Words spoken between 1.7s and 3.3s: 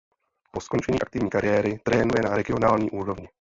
trénuje na regionální úrovni.